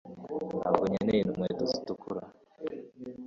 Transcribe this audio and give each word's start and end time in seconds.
ntabwo 0.59 0.83
nkeneye 0.89 1.21
inkweto 1.23 1.63
zitukura 1.71 2.21